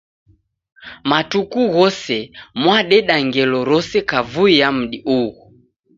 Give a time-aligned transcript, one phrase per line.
[1.09, 2.17] Matuku ghose
[2.61, 5.43] mwadeda ngelo rose kavui ya mudi ughu.